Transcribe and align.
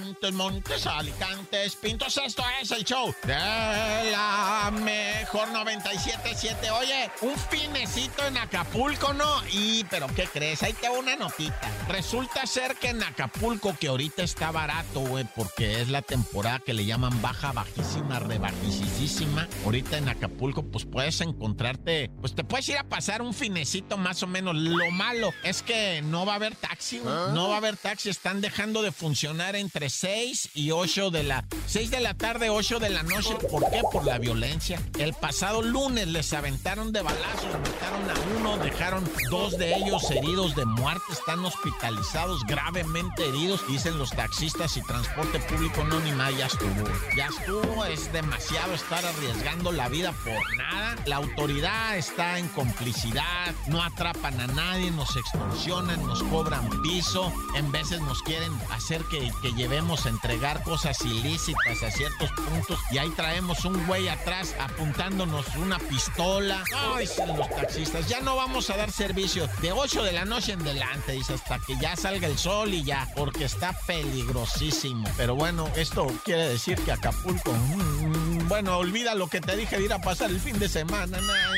Montes, 0.00 0.32
Montes, 0.34 0.86
Alicantes, 0.86 1.74
Pintos, 1.76 2.18
esto 2.18 2.42
es 2.60 2.70
el 2.70 2.84
show 2.84 3.14
de 3.22 3.32
la 3.32 4.70
mejor 4.82 5.48
97.7. 5.48 6.70
Oye, 6.78 7.10
un 7.22 7.34
finecito 7.34 8.26
en 8.26 8.36
Acapulco, 8.36 9.14
¿no? 9.14 9.42
Y, 9.50 9.84
pero 9.84 10.06
¿qué 10.14 10.24
crees? 10.24 10.62
Ahí 10.62 10.74
te 10.74 10.90
va 10.90 10.98
una 10.98 11.16
notita. 11.16 11.70
Resulta 11.88 12.46
ser 12.46 12.76
que 12.76 12.90
en 12.90 13.02
Acapulco, 13.02 13.74
que 13.78 13.88
ahorita 13.88 14.22
está 14.22 14.50
barato, 14.50 15.00
güey, 15.00 15.24
porque 15.34 15.80
es 15.80 15.88
la 15.88 16.02
temporada 16.02 16.58
que 16.58 16.74
le 16.74 16.84
llaman 16.84 17.22
baja, 17.22 17.52
bajísima, 17.52 18.18
rebajísima. 18.18 19.48
Ahorita 19.64 19.96
en 19.96 20.10
Acapulco, 20.10 20.62
pues 20.62 20.84
puedes 20.84 21.22
encontrarte, 21.22 22.10
pues 22.20 22.34
te 22.34 22.44
puedes 22.44 22.68
ir 22.68 22.76
a 22.76 22.84
pasar 22.84 23.22
un 23.22 23.32
finecito 23.32 23.96
más 23.96 24.22
o 24.22 24.26
menos. 24.26 24.54
Lo 24.56 24.90
malo 24.90 25.32
es 25.42 25.62
que 25.62 26.02
no 26.02 26.26
va 26.26 26.34
a 26.34 26.36
haber 26.36 26.54
taxi, 26.54 26.98
güey. 26.98 27.14
No 27.32 27.48
va 27.48 27.54
a 27.54 27.58
haber 27.58 27.78
taxi. 27.78 28.10
Están 28.10 28.42
dejando 28.42 28.82
de 28.82 28.92
funcionar 28.92 29.56
entre 29.56 29.85
6 29.90 30.50
y 30.54 30.70
8 30.70 31.10
de 31.10 31.22
la 31.22 31.44
6 31.66 31.90
de 31.90 32.00
la 32.00 32.14
tarde, 32.14 32.50
8 32.50 32.78
de 32.78 32.90
la 32.90 33.02
noche. 33.02 33.34
¿Por 33.50 33.70
qué? 33.70 33.82
Por 33.92 34.04
la 34.04 34.18
violencia. 34.18 34.80
El 34.98 35.14
pasado 35.14 35.62
lunes 35.62 36.08
les 36.08 36.32
aventaron 36.32 36.92
de 36.92 37.02
balazos, 37.02 37.52
mataron 37.52 38.10
a 38.10 38.38
uno, 38.38 38.56
dejaron 38.58 39.04
dos 39.30 39.58
de 39.58 39.74
ellos 39.74 40.10
heridos 40.10 40.54
de 40.56 40.64
muerte, 40.64 41.04
están 41.12 41.44
hospitalizados, 41.44 42.44
gravemente 42.46 43.28
heridos. 43.28 43.66
Dicen 43.68 43.98
los 43.98 44.10
taxistas 44.10 44.76
y 44.76 44.82
transporte 44.82 45.38
público, 45.40 45.84
no 45.84 46.00
ni 46.00 46.12
más, 46.12 46.36
ya 46.36 46.46
estuvo. 46.46 46.88
Ya 47.16 47.26
estuvo, 47.26 47.84
es 47.84 48.12
demasiado 48.12 48.74
estar 48.74 49.04
arriesgando 49.04 49.72
la 49.72 49.88
vida 49.88 50.12
por 50.24 50.56
nada. 50.56 50.96
La 51.06 51.16
autoridad 51.16 51.96
está 51.96 52.38
en 52.38 52.48
complicidad, 52.48 53.54
no 53.68 53.82
atrapan 53.82 54.40
a 54.40 54.46
nadie, 54.48 54.90
nos 54.90 55.16
extorsionan, 55.16 56.04
nos 56.06 56.22
cobran 56.24 56.68
piso, 56.82 57.32
en 57.54 57.70
veces 57.70 58.00
nos 58.00 58.22
quieren 58.22 58.52
hacer 58.70 59.02
que, 59.04 59.30
que 59.42 59.52
llevemos 59.52 59.75
a 59.76 60.08
entregar 60.08 60.62
cosas 60.62 60.98
ilícitas 61.02 61.82
a 61.82 61.90
ciertos 61.90 62.30
puntos 62.30 62.80
y 62.90 62.96
ahí 62.96 63.10
traemos 63.10 63.62
un 63.66 63.86
güey 63.86 64.08
atrás 64.08 64.54
apuntándonos 64.58 65.44
una 65.56 65.78
pistola. 65.78 66.64
No, 66.72 66.96
dicen 66.96 67.36
los 67.36 67.48
taxistas, 67.50 68.08
ya 68.08 68.22
no 68.22 68.36
vamos 68.36 68.70
a 68.70 68.76
dar 68.78 68.90
servicio 68.90 69.46
de 69.60 69.72
8 69.72 70.02
de 70.02 70.12
la 70.12 70.24
noche 70.24 70.52
en 70.52 70.64
delante, 70.64 71.12
dice, 71.12 71.34
hasta 71.34 71.58
que 71.58 71.76
ya 71.78 71.94
salga 71.94 72.26
el 72.26 72.38
sol 72.38 72.72
y 72.72 72.84
ya, 72.84 73.06
porque 73.14 73.44
está 73.44 73.78
peligrosísimo. 73.86 75.06
Pero 75.18 75.34
bueno, 75.34 75.68
esto 75.76 76.06
quiere 76.24 76.48
decir 76.48 76.78
que 76.78 76.92
Acapulco, 76.92 77.52
mm, 77.52 78.48
bueno, 78.48 78.78
olvida 78.78 79.14
lo 79.14 79.28
que 79.28 79.42
te 79.42 79.56
dije 79.56 79.76
de 79.76 79.84
ir 79.84 79.92
a 79.92 80.00
pasar 80.00 80.30
el 80.30 80.40
fin 80.40 80.58
de 80.58 80.70
semana. 80.70 81.20
nah. 81.20 81.52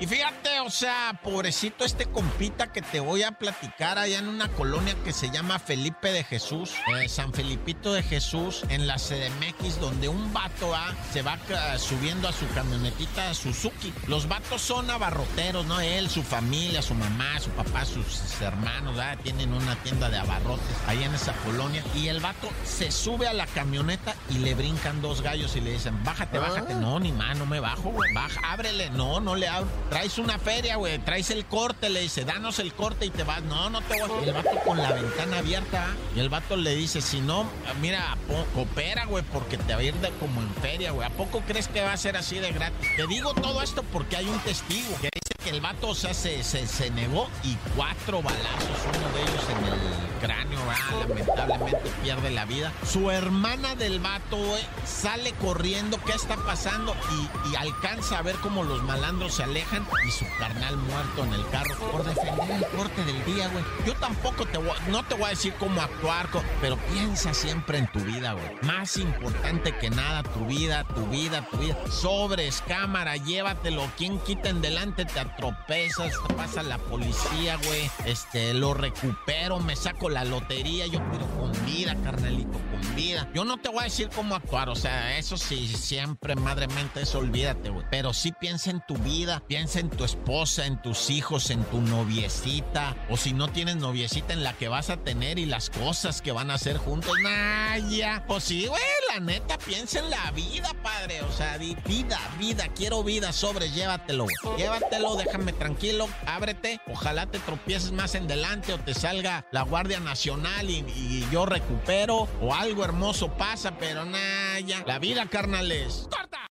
Y 0.00 0.06
fíjate, 0.06 0.60
o 0.60 0.70
sea, 0.70 1.18
pobrecito 1.24 1.84
este 1.84 2.06
compita 2.06 2.70
que 2.70 2.82
te 2.82 3.00
voy 3.00 3.24
a 3.24 3.32
platicar 3.32 3.98
allá 3.98 4.20
en 4.20 4.28
una 4.28 4.46
colonia 4.46 4.94
que 5.04 5.12
se 5.12 5.28
llama 5.30 5.58
Felipe 5.58 6.12
de 6.12 6.22
Jesús, 6.22 6.70
eh, 7.02 7.08
San 7.08 7.32
Felipito 7.32 7.92
de 7.92 8.04
Jesús, 8.04 8.62
en 8.68 8.86
la 8.86 8.94
CDMX, 8.96 9.80
donde 9.80 10.06
un 10.08 10.32
vato 10.32 10.72
ah, 10.72 10.92
se 11.12 11.22
va 11.22 11.36
ca- 11.48 11.76
subiendo 11.80 12.28
a 12.28 12.32
su 12.32 12.46
camionetita 12.54 13.34
Suzuki. 13.34 13.92
Los 14.06 14.28
vatos 14.28 14.62
son 14.62 14.88
abarroteros, 14.88 15.66
¿no? 15.66 15.80
Él, 15.80 16.08
su 16.08 16.22
familia, 16.22 16.80
su 16.80 16.94
mamá, 16.94 17.40
su 17.40 17.50
papá, 17.50 17.84
sus, 17.84 18.40
hermanos, 18.40 18.96
ah, 19.00 19.16
tienen 19.20 19.52
una 19.52 19.74
tienda 19.82 20.08
de 20.10 20.18
abarrotes 20.18 20.76
ahí 20.86 21.02
en 21.02 21.12
esa 21.12 21.32
colonia. 21.38 21.82
Y 21.96 22.06
el 22.06 22.20
vato 22.20 22.48
se 22.64 22.92
sube 22.92 23.26
a 23.26 23.32
la 23.32 23.46
camioneta 23.48 24.14
y 24.30 24.34
le 24.38 24.54
brincan 24.54 25.02
dos 25.02 25.22
gallos 25.22 25.56
y 25.56 25.60
le 25.60 25.72
dicen, 25.72 26.04
bájate, 26.04 26.38
bájate. 26.38 26.74
No, 26.76 27.00
ni 27.00 27.10
más, 27.10 27.36
no 27.36 27.46
me 27.46 27.58
bajo, 27.58 27.90
güey. 27.90 28.12
Baja, 28.14 28.40
ábrele. 28.52 28.90
No, 28.90 29.18
no 29.18 29.34
le 29.34 29.48
abro. 29.48 29.68
Traes 29.90 30.18
una 30.18 30.38
feria, 30.38 30.76
güey. 30.76 30.98
Traes 30.98 31.30
el 31.30 31.46
corte, 31.46 31.88
le 31.88 32.00
dice, 32.00 32.24
danos 32.24 32.58
el 32.58 32.74
corte 32.74 33.06
y 33.06 33.10
te 33.10 33.22
vas. 33.22 33.42
No, 33.42 33.70
no 33.70 33.80
te 33.82 34.02
voy. 34.02 34.24
Y 34.24 34.28
el 34.28 34.34
vato 34.34 34.58
con 34.64 34.78
la 34.78 34.92
ventana 34.92 35.38
abierta. 35.38 35.86
Y 36.14 36.20
el 36.20 36.28
vato 36.28 36.56
le 36.56 36.74
dice, 36.74 37.00
si 37.00 37.20
no, 37.20 37.48
mira, 37.80 38.16
coopera, 38.54 39.06
güey, 39.06 39.24
porque 39.32 39.56
te 39.56 39.74
va 39.74 39.80
a 39.80 39.82
ir 39.82 39.94
de 39.94 40.10
como 40.20 40.40
en 40.40 40.54
feria, 40.56 40.90
güey. 40.90 41.06
¿A 41.06 41.10
poco 41.10 41.40
crees 41.46 41.68
que 41.68 41.80
va 41.80 41.92
a 41.92 41.96
ser 41.96 42.16
así 42.16 42.38
de 42.38 42.52
gratis? 42.52 42.88
Te 42.96 43.06
digo 43.06 43.34
todo 43.34 43.62
esto 43.62 43.82
porque 43.92 44.16
hay 44.16 44.26
un 44.28 44.38
testigo 44.40 44.96
que 45.00 45.17
el 45.48 45.60
vato, 45.60 45.88
o 45.88 45.94
sea, 45.94 46.14
se, 46.14 46.42
se, 46.42 46.90
negó 46.90 47.28
y 47.44 47.56
cuatro 47.76 48.22
balazos, 48.22 48.68
uno 48.96 49.08
de 49.14 49.22
ellos 49.22 49.44
en 49.50 49.72
el 49.72 50.18
cráneo, 50.20 50.58
ah, 50.68 51.06
lamentablemente 51.08 51.90
pierde 52.02 52.30
la 52.30 52.44
vida. 52.44 52.72
Su 52.84 53.10
hermana 53.10 53.74
del 53.74 54.00
vato, 54.00 54.36
güey, 54.36 54.62
sale 54.84 55.32
corriendo, 55.34 55.98
¿qué 56.04 56.12
está 56.12 56.36
pasando? 56.36 56.94
Y, 57.12 57.56
alcanza 57.58 58.18
a 58.18 58.22
ver 58.22 58.36
cómo 58.36 58.62
los 58.62 58.84
malandros 58.84 59.34
se 59.34 59.42
alejan 59.42 59.84
y 60.06 60.10
su 60.12 60.24
carnal 60.38 60.76
muerto 60.76 61.24
en 61.24 61.32
el 61.32 61.48
carro 61.50 61.74
por 61.90 62.04
defender 62.04 62.50
el 62.50 62.66
corte 62.66 63.04
del 63.04 63.24
día, 63.24 63.48
güey. 63.48 63.64
Yo 63.84 63.94
tampoco 63.94 64.46
te 64.46 64.58
voy, 64.58 64.76
no 64.90 65.04
te 65.04 65.14
voy 65.14 65.24
a 65.24 65.28
decir 65.30 65.54
cómo 65.58 65.80
actuar, 65.80 66.28
pero 66.60 66.76
piensa 66.92 67.34
siempre 67.34 67.78
en 67.78 67.86
tu 67.88 68.00
vida, 68.00 68.32
güey. 68.32 68.46
Más 68.62 68.96
importante 68.96 69.76
que 69.76 69.90
nada, 69.90 70.22
tu 70.22 70.46
vida, 70.46 70.84
tu 70.84 71.06
vida, 71.06 71.46
tu 71.50 71.56
vida. 71.58 71.76
Sobres, 71.90 72.62
cámara, 72.66 73.16
llévatelo. 73.16 73.88
Quien 73.96 74.18
quita 74.20 74.48
en 74.48 74.60
delante 74.60 75.04
te 75.04 75.20
atropezas, 75.38 76.12
te 76.26 76.34
pasa 76.34 76.62
la 76.62 76.78
policía, 76.78 77.56
güey. 77.64 77.90
Este, 78.04 78.54
lo 78.54 78.74
recupero, 78.74 79.60
me 79.60 79.76
saco 79.76 80.10
la 80.10 80.24
lotería, 80.24 80.86
yo 80.86 81.00
pido 81.10 81.26
con 81.38 81.52
vida, 81.64 81.96
carnalito, 82.02 82.58
con 82.70 82.96
vida. 82.96 83.28
Yo 83.34 83.44
no 83.44 83.58
te 83.58 83.68
voy 83.68 83.80
a 83.80 83.84
decir 83.84 84.08
cómo 84.14 84.34
actuar, 84.34 84.68
o 84.68 84.74
sea, 84.74 85.16
eso 85.16 85.36
sí, 85.36 85.68
siempre, 85.68 86.34
madremente, 86.34 87.02
eso 87.02 87.18
olvídate, 87.18 87.70
güey. 87.70 87.86
Pero 87.90 88.12
sí 88.12 88.32
piensa 88.32 88.70
en 88.70 88.82
tu 88.86 88.96
vida, 88.96 89.42
piensa 89.46 89.78
en 89.78 89.90
tu 89.90 90.04
esposa, 90.04 90.66
en 90.66 90.82
tus 90.82 91.08
hijos, 91.10 91.50
en 91.50 91.62
tu 91.64 91.80
noviecita, 91.80 92.96
o 93.08 93.16
si 93.16 93.32
no 93.32 93.48
tienes 93.48 93.76
noviecita 93.76 94.32
en 94.32 94.42
la 94.42 94.54
que 94.54 94.68
vas 94.68 94.90
a 94.90 94.96
tener 94.96 95.38
y 95.38 95.46
las 95.46 95.70
cosas 95.70 96.20
que 96.20 96.32
van 96.32 96.50
a 96.50 96.54
hacer 96.54 96.78
juntos. 96.78 97.12
Nah, 97.22 97.76
ya. 97.88 98.24
Pues 98.26 98.44
sí, 98.44 98.66
güey, 98.66 98.82
neta, 99.20 99.58
piensa 99.58 99.98
en 99.98 100.10
la 100.10 100.30
vida, 100.32 100.70
padre. 100.82 101.22
O 101.22 101.32
sea, 101.32 101.58
vida, 101.58 102.18
vida, 102.38 102.68
quiero 102.74 103.02
vida, 103.02 103.32
sobre, 103.32 103.70
llévatelo. 103.70 104.26
Llévatelo, 104.56 105.16
déjame 105.16 105.52
tranquilo, 105.52 106.08
ábrete. 106.26 106.80
Ojalá 106.86 107.26
te 107.26 107.38
tropieces 107.38 107.92
más 107.92 108.14
en 108.14 108.26
delante 108.26 108.72
o 108.72 108.78
te 108.78 108.94
salga 108.94 109.46
la 109.50 109.62
Guardia 109.62 110.00
Nacional 110.00 110.70
y, 110.70 111.26
yo 111.30 111.46
recupero 111.46 112.28
o 112.40 112.54
algo 112.54 112.84
hermoso 112.84 113.28
pasa, 113.36 113.76
pero 113.78 114.04
nah, 114.04 114.58
ya. 114.64 114.82
La 114.86 114.98
vida, 114.98 115.26
carnales. 115.26 116.08